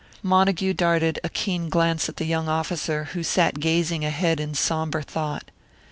[0.23, 5.03] Montague darted a keen glance at the young officer, who sat gazing ahead in sombre
[5.03, 5.51] thought.